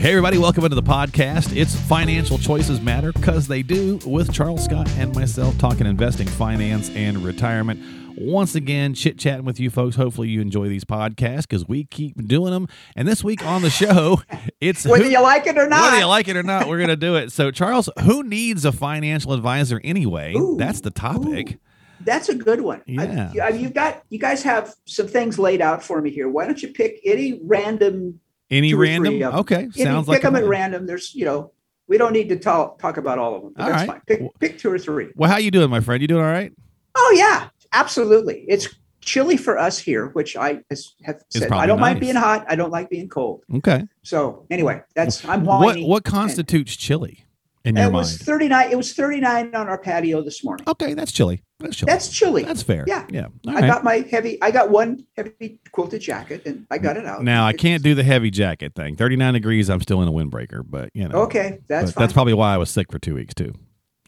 [0.00, 1.54] Hey, everybody, welcome into the podcast.
[1.54, 6.88] It's Financial Choices Matter because they do with Charles Scott and myself talking investing, finance,
[6.94, 7.82] and retirement.
[8.16, 9.96] Once again, chit chatting with you folks.
[9.96, 12.66] Hopefully, you enjoy these podcasts because we keep doing them.
[12.96, 14.22] And this week on the show,
[14.60, 15.82] it's whether who- you like it or not.
[15.82, 17.30] Whether you like it or not, we're going to do it.
[17.30, 20.32] So, Charles, who needs a financial advisor anyway?
[20.34, 21.52] Ooh, That's the topic.
[21.52, 21.58] ooh.
[22.02, 22.80] That's a good one.
[22.86, 23.32] Yeah.
[23.34, 26.30] I, I, you've got you guys have some things laid out for me here.
[26.30, 28.20] Why don't you pick any random?
[28.50, 29.12] Any random?
[29.14, 29.40] three of 'em.
[29.40, 30.86] Okay, Any- sounds pick like a them at random.
[30.86, 31.52] There's you know
[31.88, 33.52] we don't need to talk talk about all of them.
[33.58, 33.86] All that's right.
[33.88, 34.00] fine.
[34.06, 35.08] Pick pick two or three.
[35.16, 36.00] Well, how you doing, my friend?
[36.02, 36.52] You doing all right?
[36.96, 38.44] Oh yeah, absolutely.
[38.48, 38.68] It's
[39.00, 40.60] chilly for us here, which I
[41.04, 41.50] have said.
[41.52, 42.44] I don't mind being hot.
[42.48, 43.42] I don't like being cold.
[43.56, 43.84] Okay.
[44.02, 45.86] So anyway, that's I'm What whiny.
[45.86, 47.24] what constitutes chili
[47.64, 48.70] in your It was 39.
[48.70, 50.64] It was 39 on our patio this morning.
[50.68, 51.42] Okay, that's chilly.
[51.58, 51.92] That's chilly.
[51.92, 52.42] That's chilly.
[52.44, 52.84] That's fair.
[52.86, 53.06] Yeah.
[53.10, 53.26] Yeah.
[53.46, 53.66] All I right.
[53.66, 54.40] got my heavy.
[54.42, 57.22] I got one heavy quilted jacket, and I got it out.
[57.22, 58.96] Now I can't do the heavy jacket thing.
[58.96, 59.68] Thirty nine degrees.
[59.68, 61.22] I'm still in a windbreaker, but you know.
[61.22, 62.02] Okay, that's fine.
[62.02, 63.52] that's probably why I was sick for two weeks too.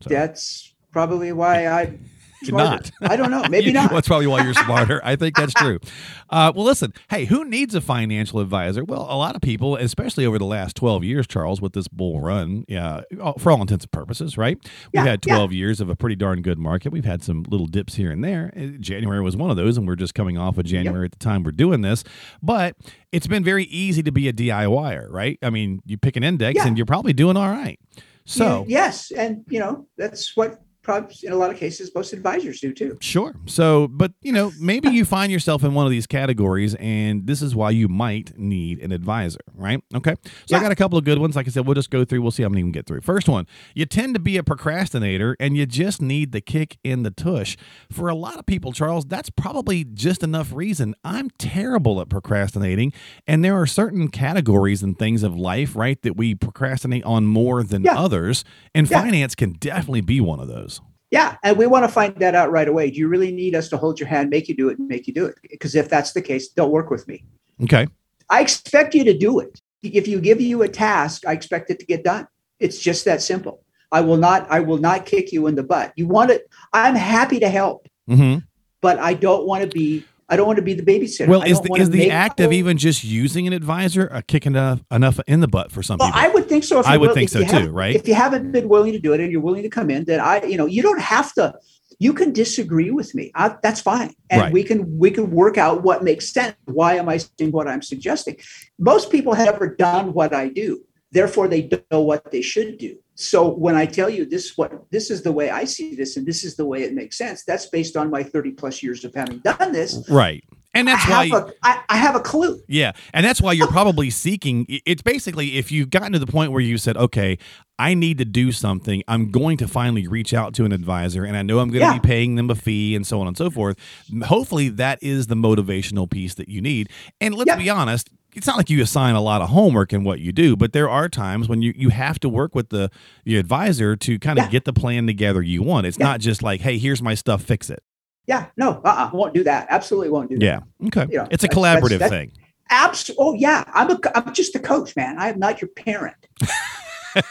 [0.03, 0.09] So.
[0.09, 1.99] That's probably why I.
[2.49, 2.91] You're not.
[3.01, 3.45] I don't know.
[3.49, 3.91] Maybe not.
[3.91, 5.01] That's probably why you're smarter.
[5.05, 5.79] I think that's true.
[6.31, 6.95] Uh, well, listen.
[7.11, 8.85] Hey, who needs a financial advisor?
[8.85, 12.23] Well, a lot of people, especially over the last 12 years, Charles, with this bull
[12.23, 13.03] run, yeah,
[13.39, 14.57] for all intents and purposes, right?
[14.95, 16.91] We've Yeah, had 12 years of a pretty darn good market.
[16.91, 18.51] We've had some little dips here and there.
[18.57, 21.19] Uh, January was one of those, and we're just coming off of January at the
[21.19, 22.03] time we're doing this.
[22.43, 22.77] But
[23.13, 25.39] it's been very easy to be a DIYer, right?
[25.43, 26.67] I mean, you pick an index, Yeah.
[26.67, 27.79] and you're probably doing all right.
[28.25, 32.61] So, yes, and you know that's what probably in a lot of cases most advisors
[32.61, 32.99] do too.
[33.01, 33.35] Sure.
[33.47, 37.41] So, but you know, maybe you find yourself in one of these categories, and this
[37.43, 39.83] is why you might need an advisor, right?
[39.95, 40.15] Okay.
[40.47, 41.37] So, I got a couple of good ones.
[41.37, 42.23] Like I said, we'll just go through.
[42.23, 43.01] We'll see how many we can get through.
[43.03, 47.03] First one: you tend to be a procrastinator, and you just need the kick in
[47.03, 47.57] the tush.
[47.91, 50.95] For a lot of people, Charles, that's probably just enough reason.
[51.05, 52.93] I'm terrible at procrastinating,
[53.27, 57.63] and there are certain categories and things of life, right, that we procrastinate on more
[57.63, 57.99] than Yeah.
[57.99, 58.45] others,
[58.75, 59.03] and Yeah.
[59.03, 60.72] finance can definitely be one of those.
[61.13, 62.91] Yeah, and we want to find that out right away.
[62.91, 65.07] Do you really need us to hold your hand, make you do it, and make
[65.07, 65.37] you do it?
[65.43, 67.23] Because if that's the case, don't work with me.
[67.63, 67.87] Okay.
[68.31, 69.61] I expect you to do it.
[69.83, 72.27] If you give you a task, I expect it to get done.
[72.61, 73.63] It's just that simple.
[73.93, 74.51] I will not.
[74.51, 75.93] I will not kick you in the butt.
[75.97, 76.49] You want it.
[76.73, 78.39] I'm happy to help, Mm-hmm.
[78.81, 80.05] but I don't want to be.
[80.33, 81.29] I don't want to be the babysitter.
[81.29, 84.83] Well, is the, is the act of even just using an advisor a kick enough
[84.91, 86.23] enough in the butt for some Well, people?
[86.23, 86.81] I would think so.
[86.81, 87.95] If I would will- think so too, right?
[87.95, 90.21] If you haven't been willing to do it and you're willing to come in, then
[90.21, 91.55] I, you know, you don't have to.
[91.99, 93.31] You can disagree with me.
[93.35, 94.53] I, that's fine, and Right.
[94.53, 96.57] we can we can work out what makes sense.
[96.65, 98.39] Why am I saying what I'm suggesting?
[98.79, 102.79] Most people have never done what I do, therefore they don't know what they should
[102.79, 102.97] do.
[103.23, 106.27] So when I tell you this, what this is the way I see this, and
[106.27, 107.45] this is the way it makes sense.
[107.45, 110.05] That's based on my 30 plus years of having done this.
[110.11, 110.43] right,
[110.75, 111.27] and that's I why.
[111.27, 112.61] have a, I, I have a clue.
[112.69, 114.67] yeah, and that's why you're probably seeking.
[114.69, 117.39] It's basically if you've gotten to the point where you said, "Okay,
[117.79, 119.03] I need to do something.
[119.09, 122.01] I'm going to finally reach out to an advisor, and I know I'm going to
[122.01, 123.77] be paying them a fee, and so on and so forth."
[124.25, 126.89] Hopefully, that is the motivational piece that you need.
[127.21, 127.57] And let's Yeah.
[127.57, 128.09] be honest.
[128.35, 130.89] It's not like you assign a lot of homework in what you do, but there
[130.89, 132.91] are times when you, you have to work with the,
[133.25, 134.51] the advisor to kind of Yeah.
[134.51, 135.87] get the plan together you want.
[135.87, 136.07] It's Yeah.
[136.07, 137.83] not just like, hey, here's my stuff, fix it.
[138.27, 139.67] Yeah, no, uh-uh, won't do that.
[139.69, 140.45] Absolutely won't do that.
[140.45, 140.61] Yeah.
[140.87, 141.07] Okay.
[141.11, 142.33] You know, it's a that's- that's- collaborative that's- thing.
[142.71, 145.19] Abs- oh yeah, I'm a I'm just a coach, man.
[145.19, 146.17] I am not your parent.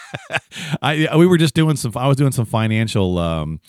[0.81, 1.93] I we were just doing some.
[1.95, 3.59] I was doing some financial um,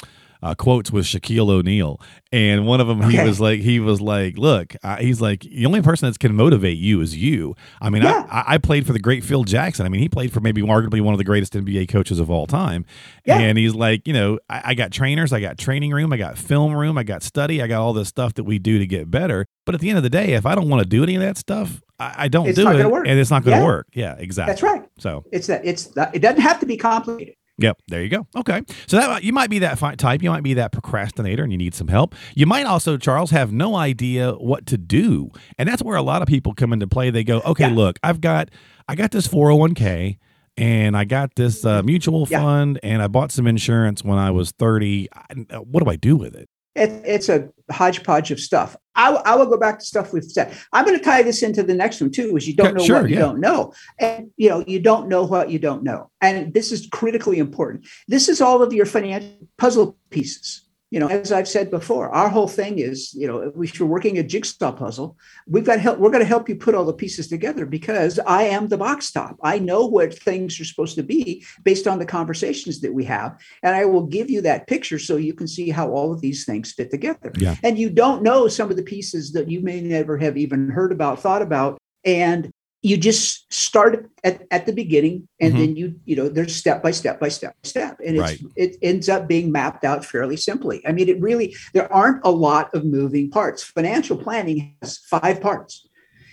[0.43, 2.01] uh, quotes with Shaquille O'Neal,
[2.33, 3.25] and one of them he Okay.
[3.27, 6.79] was like, he was like, look, uh, he's like, the only person that can motivate
[6.79, 7.55] you is you.
[7.81, 8.27] I mean, Yeah.
[8.31, 9.87] I, I played for the great Phil Jackson.
[9.87, 12.47] I mean, he played for maybe arguably one of the greatest NBA coaches of all
[12.47, 12.85] time.
[13.25, 13.39] Yeah.
[13.39, 16.37] And he's like, you know, I, I got trainers, I got training room, I got
[16.39, 19.11] film room, I got study, I got all this stuff that we do to get
[19.11, 19.47] better.
[19.65, 21.23] But at the end of the day, if I don't want to do any of
[21.23, 23.67] that stuff, I, I don't It's do it, and it's not going to Yeah.
[23.67, 23.87] work.
[23.95, 24.51] Yeah, exactly.
[24.53, 24.83] That's right.
[24.99, 25.65] So It's that.
[25.65, 26.13] It's that.
[26.15, 27.35] It doesn't have to be complicated.
[27.59, 28.27] Yep, there you go.
[28.35, 30.23] Okay, so that you might be that type.
[30.23, 32.15] You might be that procrastinator, and you need some help.
[32.35, 36.23] You might also, Charles, have no idea what to do, and that's where a lot
[36.23, 37.11] of people come into play.
[37.11, 37.75] They go, "Okay, Yeah.
[37.75, 38.49] look, I've got,
[38.89, 40.19] I got this four hundred one k,
[40.57, 42.41] and I got this uh, mutual Yeah.
[42.41, 45.09] fund, and I bought some insurance when I was thirty.
[45.15, 48.77] I, what do I do with it?" It, it's a hodgepodge of stuff.
[48.95, 50.57] I, I will go back to stuff we've said.
[50.73, 53.03] I'm going to tie this into the next one too, is you don't know Sure,
[53.03, 53.23] what you yeah.
[53.23, 56.89] don't know, and you know you don't know what you don't know, and this is
[56.91, 57.87] critically important.
[58.09, 60.67] This is all of your financial puzzle pieces.
[60.93, 64.19] You know, as I've said before, our whole thing is, you know, if you're working
[64.19, 65.17] a jigsaw puzzle,
[65.47, 65.99] we've got help.
[65.99, 69.11] We're going to help you put all the pieces together because I am the box
[69.11, 69.39] top.
[69.43, 73.41] I know what things are supposed to be based on the conversations that we have,
[73.63, 76.45] and I will give you that picture so you can see how all of these
[76.45, 77.33] things fit together.
[77.39, 77.57] Yeah.
[77.63, 80.93] And you don't know some of the pieces that you may never have even heard
[80.93, 82.51] about, thought about, and
[82.83, 85.59] you just start at, at the beginning and Mhm.
[85.59, 87.97] then you you know there's step by step by step by step.
[88.05, 88.41] And it's Right.
[88.57, 90.83] it ends up being mapped out fairly simply.
[90.87, 93.63] I mean it really there aren't a lot of moving parts.
[93.63, 95.87] Financial planning has five parts.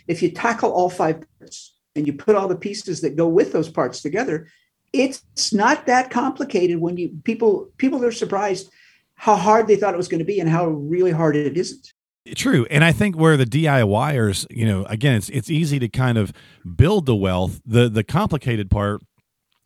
[0.07, 3.51] If you tackle all five parts and you put all the pieces that go with
[3.51, 4.47] those parts together
[4.91, 8.71] it's not that complicated when you people people are surprised
[9.13, 11.93] how hard they thought it was going to be and how really hard it isn't
[12.35, 16.17] True, and I think where the DIYers, you know, again, it's it's easy to kind
[16.17, 16.31] of
[16.75, 17.61] build the wealth.
[17.65, 19.01] The the complicated part,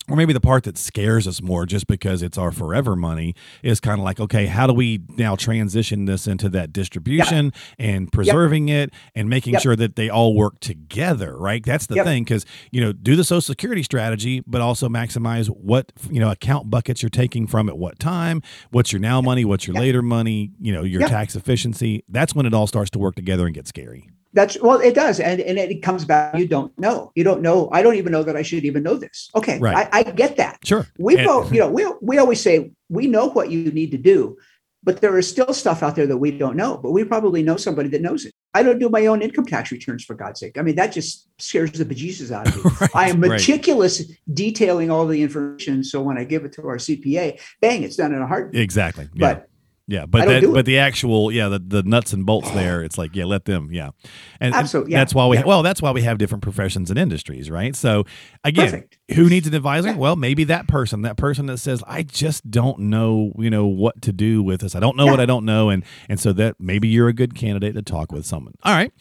[0.09, 3.79] or maybe the part that scares us more, just because it's our forever money, is
[3.79, 8.69] kind of like, okay, how do we now transition this into that distribution and preserving
[8.69, 9.61] it and making Yep.
[9.61, 11.63] sure that they all work together, right?
[11.65, 12.05] That's the Yep.
[12.05, 16.31] thing, because you know, do the Social Security strategy, but also maximize what you know
[16.31, 18.41] account buckets you're taking from at what time,
[18.71, 19.81] what's your now money, what's your Yep.
[19.81, 21.09] later money, you know, your Yep.
[21.09, 22.03] tax efficiency.
[22.09, 24.09] That's when it all starts to work together and get scary.
[24.33, 26.35] That's well, it does, and and it comes back.
[26.35, 27.11] You don't know.
[27.15, 27.69] You don't know.
[27.71, 29.29] I don't even know that I should even know this.
[29.35, 29.87] Okay, Right.
[29.93, 30.59] I, I get that.
[30.63, 30.87] Sure.
[30.97, 33.97] We And- both, you know, we we always say we know what you need to
[33.97, 34.37] do,
[34.83, 36.77] but there is still stuff out there that we don't know.
[36.77, 38.33] But we probably know somebody that knows it.
[38.55, 40.57] I don't do my own income tax returns for God's sake.
[40.57, 42.71] I mean, that just scares the bejesus out of me.
[42.81, 43.31] Right, I am right.
[43.31, 47.95] meticulous detailing all the information, so when I give it to our CPA, bang, it's
[47.97, 48.61] done in a heartbeat.
[48.61, 49.09] Exactly.
[49.13, 49.35] Yeah.
[49.35, 49.49] But
[49.87, 53.15] yeah, but that, but the actual yeah the, the nuts and bolts there it's like
[53.15, 53.91] yeah let them yeah.
[54.39, 55.43] And, and Absolutely, yeah, that's why we yeah.
[55.45, 57.75] well that's why we have different professions and industries right?
[57.75, 58.05] So
[58.43, 58.97] again Perfect.
[59.15, 59.89] who needs an advisor?
[59.89, 59.97] Yeah.
[59.97, 64.01] well maybe that person that person that says I just don't know you know what
[64.03, 64.75] to do with this.
[64.75, 67.35] I don't know what I don't know and and so that maybe you're a good
[67.35, 68.53] candidate to talk with someone.
[68.63, 68.91] All right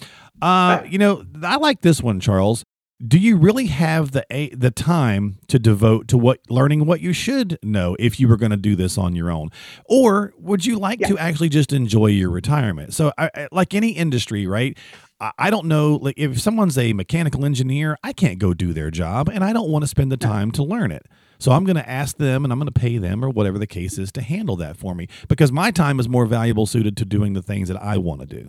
[0.40, 2.64] uh you know I like this one Charles
[3.06, 7.12] do you really have the a, the time to devote to what learning what you
[7.12, 9.50] should know if you were going to do this on your own?
[9.86, 11.08] Or would you like Yeah.
[11.08, 12.94] to actually just enjoy your retirement?
[12.94, 14.78] So I, I- like any industry right
[15.20, 18.90] I- I don't know like if someone's a mechanical engineer I can't go do their
[18.90, 21.06] job and I don't want to spend the time to learn it.
[21.40, 23.66] So I'm going to ask them and I'm going to pay them or whatever the
[23.66, 27.04] case is to handle that for me because my time is more valuable suited to
[27.04, 28.48] doing the things that I want to do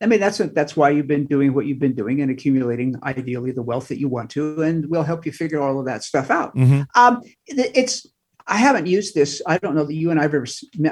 [0.00, 3.50] I mean that's that's why you've been doing what you've been doing and accumulating ideally
[3.52, 6.30] the wealth that you want to, and we'll help you figure all of that stuff
[6.30, 6.54] out.
[6.54, 6.86] Mhm.
[6.94, 8.06] Um, it's
[8.46, 9.42] I haven't used this.
[9.46, 10.46] I don't know that you and I've ever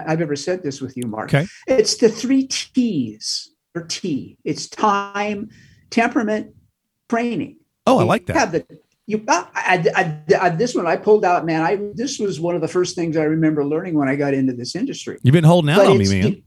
[0.06, 1.32] I've ever said this with you, Mark.
[1.32, 1.46] Okay.
[1.66, 4.36] It's the three T's or T.
[4.44, 5.48] It's time,
[5.90, 6.54] temperament,
[7.08, 7.58] training.
[7.86, 8.66] oh I like that Have the
[9.06, 11.62] you uh, I, I, I, this one I pulled out, man.
[11.62, 14.52] I this was one of the first things I remember learning when I got into
[14.52, 15.18] this industry.
[15.22, 16.42] you've been holding out But on me man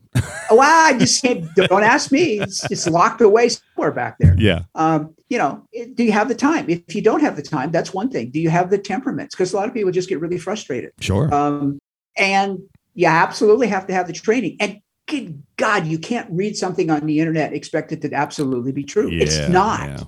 [0.52, 2.40] well, I just can't, don't ask me.
[2.40, 4.36] It's, it's locked away somewhere back there.
[4.38, 6.70] yeah Um, you know, it- do you have the time?
[6.70, 8.32] If you don't have the time, that's one thing.
[8.32, 9.36] Do you have the temperaments?
[9.36, 10.94] Because a lot of people just get really frustrated.
[11.00, 11.80] sure Um,
[12.18, 12.60] and
[12.96, 14.58] you absolutely have to have the training.
[14.60, 18.84] And good God, you can't read something on the internet expect it to absolutely be
[18.84, 19.10] true.
[19.10, 19.90] Yeah, it's not.
[19.90, 20.04] yeah.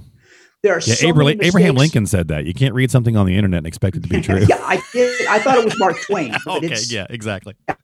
[0.63, 1.75] There are Yeah, so Abraham, many Abraham.
[1.75, 2.45] Lincoln said that.
[2.45, 4.45] You can't read something on the internet and expect it to be true.
[4.47, 5.27] yeah, I did.
[5.27, 6.35] I thought it was Mark Twain.
[6.47, 7.55] okay, yeah, exactly.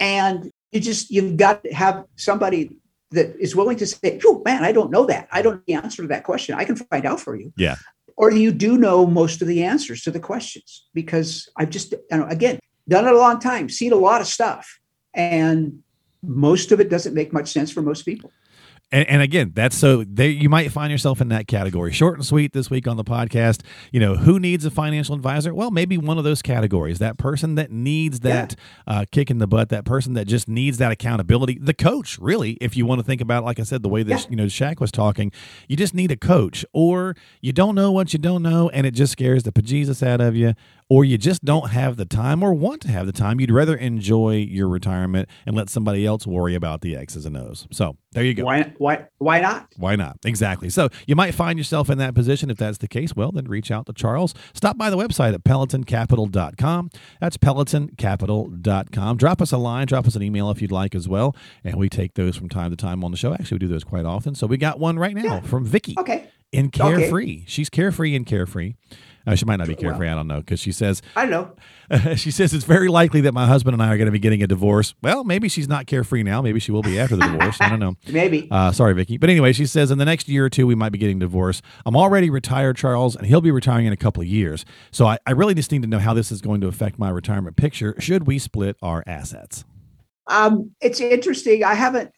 [0.00, 2.76] and you just you've got to have somebody
[3.12, 5.28] that is willing to say, "Oh man, I don't know that.
[5.32, 6.54] I don't know the answer to that question.
[6.54, 7.76] I can find out for you." Yeah.
[8.16, 12.16] Or you do know most of the answers to the questions because I've just, you
[12.16, 14.80] know, again, done it a long time, seen a lot of stuff,
[15.12, 15.80] and
[16.22, 18.32] most of it doesn't make much sense for most people.
[18.92, 21.92] And, and again, that's so there you might find yourself in that category.
[21.92, 23.62] Short and sweet this week on the podcast.
[23.90, 25.52] You know, who needs a financial advisor?
[25.52, 27.00] Well, maybe one of those categories.
[27.00, 28.54] That person that needs that
[28.86, 29.70] uh, kick in the butt.
[29.70, 31.58] That person that just needs that accountability.
[31.60, 34.04] The coach, really, if you want to think about, it, like I said, the way
[34.04, 34.26] that Yeah.
[34.30, 35.32] you know Shaq was talking,
[35.66, 38.92] you just need a coach, or you don't know what you don't know, and it
[38.92, 40.54] just scares the bejesus out of you,
[40.88, 43.40] or you just don't have the time or want to have the time.
[43.40, 47.66] You'd rather enjoy your retirement and let somebody else worry about the X's and O's.
[47.72, 48.44] So there you go.
[48.44, 48.72] Why?
[48.78, 49.06] Why?
[49.18, 49.68] Why not?
[49.76, 50.18] Why not?
[50.24, 50.70] Exactly.
[50.70, 52.50] So you might find yourself in that position.
[52.50, 54.32] If that's the case, well, then reach out to Charles.
[54.54, 56.90] Stop by the website at pelotoncapital.com.
[57.20, 59.16] That's pelotoncapital.com.
[59.16, 61.34] Drop us a line, drop us an email if you'd like as well.
[61.64, 63.32] And we take those from time to time on the show.
[63.34, 64.34] Actually, we do those quite often.
[64.34, 65.40] So we got one right now Yeah.
[65.40, 66.28] from Vicky Okay.
[66.52, 66.78] in Okay.
[66.78, 67.44] Carefree.
[67.46, 68.74] She's carefree and carefree.
[69.26, 70.06] Uh, she might not be carefree.
[70.06, 72.14] Well, I don't know because she says I don't know.
[72.16, 74.42] she says it's very likely that my husband and I are going to be getting
[74.42, 74.94] a divorce.
[75.02, 76.42] Well, maybe she's not carefree now.
[76.42, 77.56] Maybe she will be after the divorce.
[77.60, 77.96] I don't know.
[78.08, 78.48] maybe.
[78.50, 79.18] Uh, sorry, Vicky.
[79.18, 81.62] But anyway, she says in the next year or two we might be getting divorced.
[81.84, 84.64] I'm already retired, Charles, and he'll be retiring in a couple of years.
[84.90, 87.10] So I, I really just need to know how this is going to affect my
[87.10, 87.94] retirement picture.
[87.98, 89.64] Should we split our assets?
[90.28, 91.62] Um, it's interesting.
[91.62, 92.10] I haven't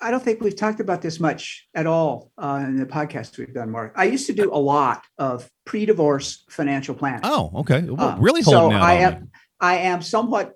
[0.00, 3.54] I don't think we've talked about this much at all uh, in the podcast we've
[3.54, 3.92] done, Mark.
[3.96, 7.20] I used to do a lot of pre-divorce financial planning.
[7.22, 7.82] Oh, okay.
[7.82, 9.28] Well, uh, really holding so I am, me.
[9.60, 10.54] I am somewhat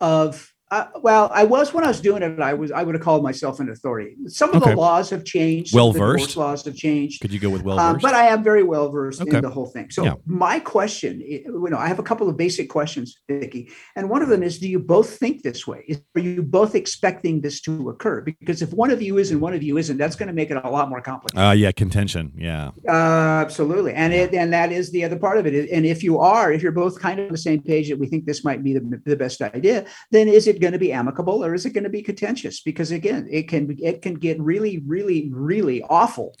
[0.00, 2.40] of uh, well, I was when I was doing it.
[2.40, 4.16] I was I would have called myself an authority.
[4.26, 4.70] Some of okay.
[4.70, 5.72] the laws have changed.
[5.72, 6.36] Well versed.
[6.36, 7.20] Laws have changed.
[7.20, 7.94] Could you go with well versed?
[7.94, 9.36] Um, but I am very well versed okay.
[9.36, 9.90] in the whole thing.
[9.90, 10.14] So yeah.
[10.26, 14.28] my question, you know, I have a couple of basic questions, Vicki, and one of
[14.28, 15.86] them is: Do you both think this way?
[16.16, 18.22] Are you both expecting this to occur?
[18.22, 20.50] Because if one of you is and one of you isn't, that's going to make
[20.50, 21.46] it a lot more complicated.
[21.46, 22.32] Uh, yeah, contention.
[22.36, 22.72] Yeah.
[22.88, 25.70] Uh, absolutely, and it and that is the other part of it.
[25.70, 28.08] And if you are, if you're both kind of on the same page that we
[28.08, 31.44] think this might be the, the best idea, then is it going to be amicable?
[31.44, 32.60] or is it going to be contentious?
[32.60, 36.34] Because again, it can it can get really, really, really awful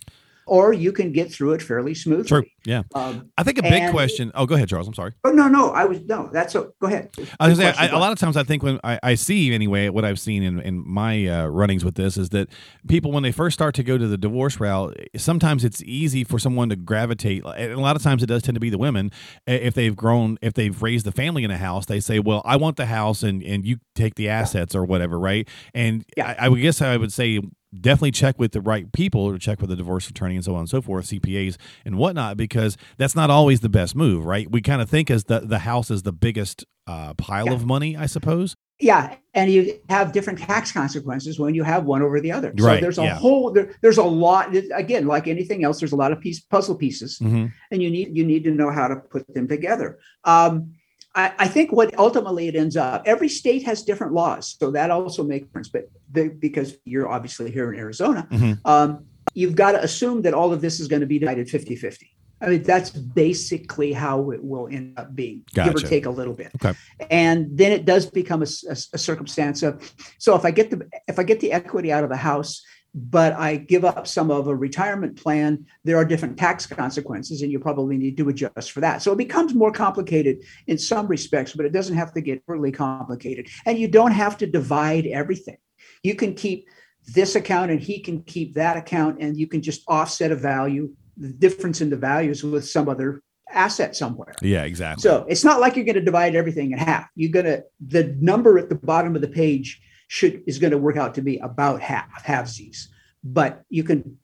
[0.46, 2.24] or you can get through it fairly smoothly.
[2.24, 2.44] True.
[2.64, 2.82] Yeah.
[2.94, 4.30] Um, I think a big question.
[4.34, 4.86] Oh, go ahead, Charles.
[4.86, 5.12] I'm sorry.
[5.24, 5.70] Oh no, no.
[5.70, 6.30] I was no.
[6.32, 7.10] That's a, go ahead.
[7.38, 9.88] I was say, I, a lot of times I think when I, I see anyway,
[9.88, 12.48] what I've seen in, in my uh, runnings with this is that
[12.88, 16.38] people when they first start to go to the divorce route, sometimes it's easy for
[16.38, 17.44] someone to gravitate.
[17.44, 19.10] And a lot of times it does tend to be the women
[19.46, 21.86] if they've grown, if they've raised the family in a house.
[21.86, 25.18] They say, "Well, I want the house, and and you take the assets or whatever,
[25.18, 26.34] right?" And yeah.
[26.38, 27.40] I, I would guess I would say
[27.80, 30.60] definitely check with the right people or check with a divorce attorney and so on
[30.60, 34.50] and so forth, CPAs and whatnot, because that's not always the best move, right?
[34.50, 37.52] We kind of think as the, the house is the biggest uh, pile yeah.
[37.52, 38.56] of money, I suppose.
[38.78, 42.52] Yeah, and you have different tax consequences when you have one over the other.
[42.58, 42.76] Right.
[42.76, 43.14] So there's a yeah.
[43.14, 46.74] whole there, there's a lot again, like anything else, there's a lot of piece puzzle
[46.74, 47.46] pieces, mm-hmm.
[47.70, 49.98] and you need you need to know how to put them together.
[50.24, 50.74] Um,
[51.16, 54.90] I, I, think what ultimately it ends up, every state has different laws, so that
[54.90, 55.68] also makes difference.
[55.70, 58.52] But the, because you're obviously here in Arizona, mm-hmm.
[58.66, 61.74] um, you've got to assume that all of this is going to be divided 50
[61.74, 62.12] 50.
[62.38, 65.72] I mean, that's basically how it will end up being, gotcha.
[65.72, 66.52] give or take a little bit.
[66.62, 66.78] Okay.
[67.10, 70.86] And then it does become a, a, a circumstance of, so if I get the
[71.08, 72.62] if I get the equity out of the house,
[72.98, 77.52] but I give up some of a retirement plan, there are different tax consequences, and
[77.52, 79.02] you probably need to adjust for that.
[79.02, 82.72] So it becomes more complicated in some respects, but it doesn't have to get really
[82.72, 83.48] complicated.
[83.66, 85.58] And you don't have to divide everything.
[86.02, 86.68] You can keep
[87.04, 90.90] this account and he can keep that account, and you can just offset a value,
[91.18, 93.22] the difference in the values with some other
[93.52, 94.34] asset somewhere.
[94.40, 95.02] Yeah, exactly.
[95.02, 97.08] So it's not like you're going to divide everything in half.
[97.14, 100.78] You're going to, the number at the bottom of the page should is going to
[100.78, 102.88] work out to be about half halvesies.
[103.24, 104.18] But you can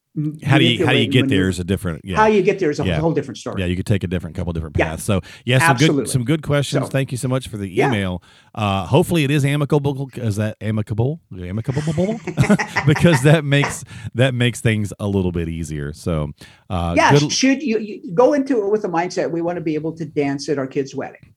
[0.44, 2.16] how do you how do you get there is a different yeah.
[2.16, 2.98] how you get there is a yeah.
[2.98, 5.20] whole different story yeah you could take a different couple different paths yeah.
[5.20, 6.02] so yeah some Absolutely.
[6.02, 8.22] good some good questions so, thank you so much for the email
[8.54, 11.80] uh hopefully it is amicable is that amicable amicable
[12.86, 13.84] because that makes
[14.14, 16.30] that makes things a little bit easier so
[16.68, 19.62] uh yeah good, should you, you go into it with a mindset we want to
[19.62, 21.34] be able to dance at our kids wedding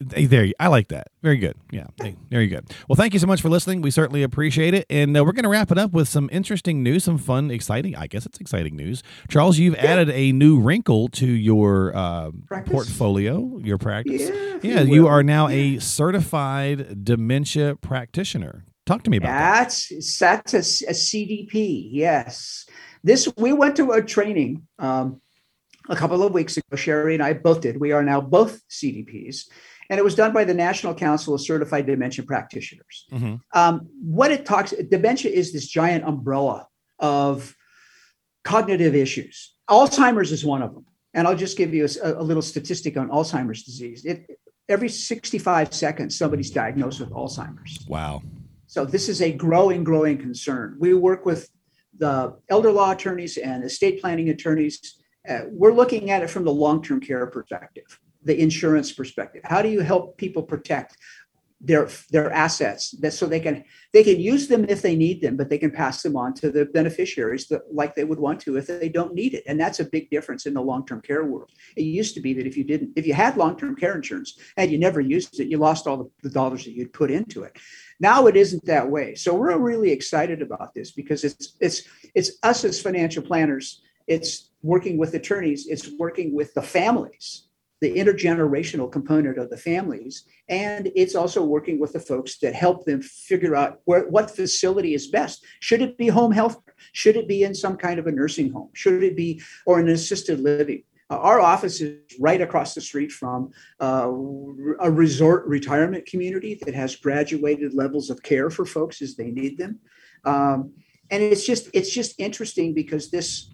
[0.00, 1.08] there, you, I like that.
[1.22, 1.56] Very good.
[1.70, 1.86] Yeah,
[2.30, 2.72] very good.
[2.88, 3.82] Well, thank you so much for listening.
[3.82, 6.82] We certainly appreciate it, and uh, we're going to wrap it up with some interesting
[6.82, 7.94] news, some fun, exciting.
[7.94, 9.02] I guess it's exciting news.
[9.28, 9.84] Charles, you've yeah.
[9.84, 12.30] added a new wrinkle to your uh,
[12.64, 14.30] portfolio, your practice.
[14.30, 15.76] Yeah, yeah you, you are now yeah.
[15.76, 18.64] a certified dementia practitioner.
[18.86, 20.44] Talk to me about that's, that.
[20.46, 21.88] That's a, a CDP.
[21.92, 22.66] Yes,
[23.04, 24.66] this we went to a training.
[24.78, 25.20] Um,
[25.88, 27.80] a couple of weeks ago, Sherry and I both did.
[27.80, 29.46] We are now both CDPs
[29.90, 33.06] and it was done by the National Council of Certified Dementia Practitioners.
[33.12, 33.34] Mm-hmm.
[33.52, 36.68] Um, what it talks, dementia is this giant umbrella
[37.00, 37.56] of
[38.44, 39.52] cognitive issues.
[39.68, 43.08] Alzheimer's is one of them, and I'll just give you a, a little statistic on
[43.10, 44.04] Alzheimer's disease.
[44.04, 44.26] It,
[44.68, 47.84] every 65 seconds, somebody's diagnosed with Alzheimer's.
[47.88, 48.22] Wow.
[48.68, 50.76] So this is a growing, growing concern.
[50.78, 51.50] We work with
[51.98, 55.02] the elder law attorneys and estate planning attorneys.
[55.28, 59.42] Uh, we're looking at it from the long-term care perspective the insurance perspective?
[59.44, 60.96] How do you help people protect
[61.62, 63.62] their their assets that so they can
[63.92, 66.50] they can use them if they need them, but they can pass them on to
[66.50, 69.44] the beneficiaries that, like they would want to if they don't need it.
[69.46, 71.50] And that's a big difference in the long-term care world.
[71.76, 74.70] It used to be that if you didn't, if you had long-term care insurance and
[74.70, 77.58] you never used it, you lost all the, the dollars that you'd put into it.
[77.98, 79.14] Now it isn't that way.
[79.14, 81.82] So we're really excited about this because it's it's
[82.14, 87.49] it's us as financial planners, it's working with attorneys, it's working with the families
[87.80, 92.84] the intergenerational component of the families and it's also working with the folks that help
[92.84, 95.44] them figure out where what facility is best.
[95.60, 96.60] Should it be home health
[96.92, 98.70] should it be in some kind of a nursing home?
[98.72, 100.84] Should it be or an assisted living?
[101.10, 104.08] Uh, our office is right across the street from uh,
[104.80, 109.58] a resort retirement community that has graduated levels of care for folks as they need
[109.58, 109.80] them.
[110.24, 110.72] Um,
[111.10, 113.52] and it's just it's just interesting because this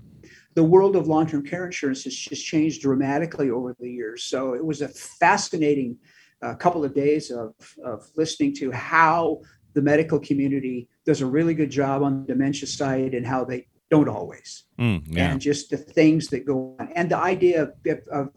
[0.56, 4.24] the world of long-term care insurance has just changed dramatically over the years.
[4.24, 5.98] So it was a fascinating
[6.42, 9.42] uh, couple of days of, of listening to how
[9.74, 13.68] the medical community does a really good job on the dementia side and how they
[13.90, 14.64] don't always.
[14.78, 15.30] Mm, yeah.
[15.30, 16.90] And just the things that go on.
[16.96, 17.72] And the idea of,
[18.10, 18.30] of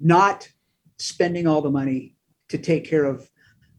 [0.00, 0.48] not
[0.98, 2.16] spending all the money
[2.48, 3.28] to take care of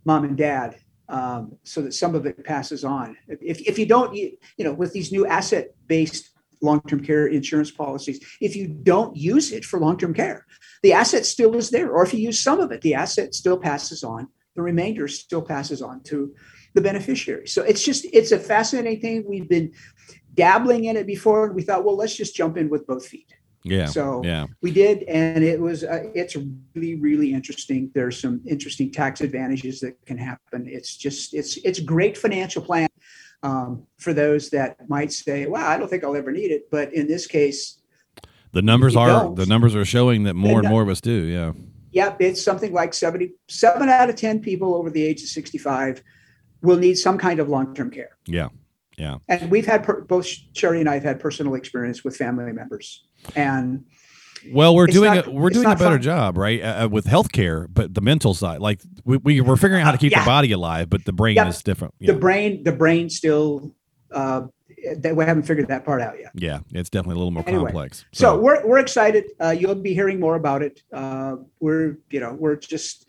[0.06, 0.78] mom and dad
[1.10, 3.18] um, so that some of it passes on.
[3.28, 6.29] If, if you don't, you, you know, with these new asset based
[6.62, 10.46] long term care insurance policies, if you don't use it for long term care,
[10.84, 11.92] the asset still is there.
[11.92, 15.42] Or if you use some of it, the asset still passes on, the remainder still
[15.42, 16.34] passes on to
[16.76, 17.48] the beneficiary.
[17.48, 19.26] So it's just, it's a fascinating thing.
[19.28, 19.74] We've been
[20.34, 21.48] dabbling in it before.
[21.48, 23.34] And we thought, well, let's just jump in with both feet.
[23.64, 23.88] Yeah.
[23.88, 24.46] So yeah.
[24.62, 26.36] we did, and it was uh, it's
[26.74, 27.92] really really interesting.
[27.94, 30.66] There's some interesting tax advantages that can happen.
[30.68, 32.88] It's just it's it's great financial plan
[33.44, 36.94] um, for those that might say, "Well, I don't think I'll ever need it," but
[36.94, 37.80] in this case,
[38.52, 41.12] the numbers are the numbers are showing that more and more of us do.
[41.12, 41.54] Yeah.
[41.92, 46.04] Yep, it's something like 77 out of 10 people over the age of 65
[46.62, 48.18] will need some kind of long-term care.
[48.28, 48.50] Yeah.
[48.98, 49.18] Yeah.
[49.28, 53.06] And we've had per, both Sherry and I have had personal experience with family members
[53.36, 53.86] and
[54.52, 56.02] well, we're doing not, a, we're doing a better fun.
[56.02, 59.82] job, right, uh, uh, with healthcare, but the mental side, like we, we are figuring
[59.82, 60.22] out how to keep yeah.
[60.22, 61.48] the body alive, but the brain yep.
[61.48, 61.94] is different.
[62.00, 63.74] The brain, the brain still.
[64.12, 64.48] Uh,
[64.98, 66.32] that we haven't figured that part out yet.
[66.36, 68.06] Yeah, it's definitely a little more anyway, complex.
[68.14, 68.22] So.
[68.22, 69.26] so, we're we're excited.
[69.40, 70.82] Uh, you'll be hearing more about it.
[70.94, 73.09] Uh, we're you know we're just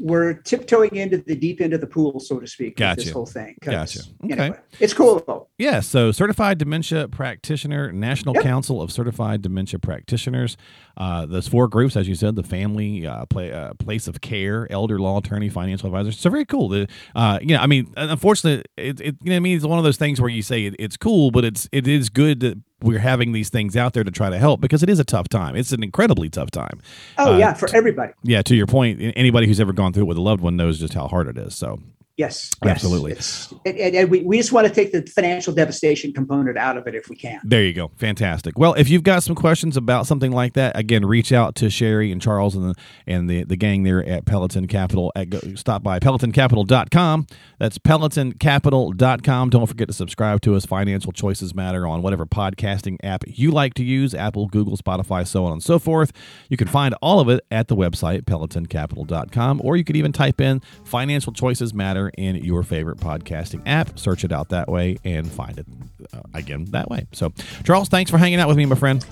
[0.00, 2.76] we're tiptoeing into the deep end of the pool, so to speak.
[2.76, 3.04] Gotcha.
[3.04, 3.56] This whole thing.
[3.60, 4.00] Gotcha.
[4.24, 4.34] Okay.
[4.34, 5.48] Anyway, it's cool though.
[5.58, 5.80] Yeah.
[5.80, 8.44] So, certified dementia practitioner, National yep.
[8.44, 10.56] Council of Certified Dementia Practitioners.
[10.96, 14.70] Uh, those four groups, as you said, the family, uh, play, uh, place of care,
[14.70, 16.12] elder law attorney, financial advisor.
[16.12, 16.68] So very cool.
[16.68, 19.78] The, uh, you know, I mean, unfortunately, it, it you know, I mean, it's one
[19.78, 22.58] of those things where you say it, it's cool, but it's it is good that
[22.82, 25.28] we're having these things out there to try to help because it is a tough
[25.28, 25.56] time.
[25.56, 26.80] It's an incredibly tough time.
[27.16, 28.12] Oh uh, yeah, for everybody.
[28.22, 30.78] Yeah, to your point, anybody who's ever gone through it with a loved one knows
[30.78, 31.54] just how hard it is.
[31.54, 31.80] So
[32.18, 33.12] Yes, absolutely.
[33.12, 33.54] Yes.
[33.64, 36.96] And, and, we, we just want to take the financial devastation component out of it
[36.96, 37.40] if we can.
[37.44, 37.92] There you go.
[37.94, 38.58] Fantastic.
[38.58, 42.10] Well, if you've got some questions about something like that, again, reach out to Sherry
[42.10, 42.74] and Charles and the
[43.06, 45.12] and the, the gang there at Peloton Capital.
[45.14, 47.28] At, go, stop by pelotoncapital.com.
[47.60, 49.50] That's pelotoncapital.com.
[49.50, 50.66] Don't forget to subscribe to us.
[50.66, 55.44] Financial Choices Matter on whatever podcasting app you like to use Apple, Google, Spotify, so
[55.44, 56.10] on and so forth.
[56.48, 60.40] You can find all of it at the website pelotoncapital.com, or you could even type
[60.40, 63.98] in Financial Choices Matter in your favorite podcasting app.
[63.98, 65.66] Search it out that way and find it
[66.12, 67.06] uh, again that way.
[67.12, 67.32] So,
[67.64, 69.04] Charles, thanks for hanging out with me, my friend.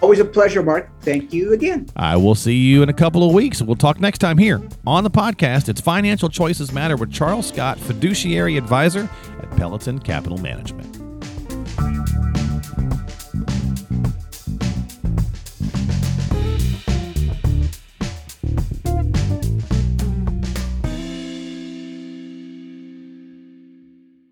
[0.00, 0.88] Always a pleasure, Mark.
[1.02, 1.86] Thank you again.
[1.94, 3.60] I will see you in a couple of weeks.
[3.60, 5.68] We'll talk next time here on the podcast.
[5.68, 9.10] It's Financial Choices Matter with Charles Scott, fiduciary advisor
[9.42, 10.96] at Peloton Capital Management.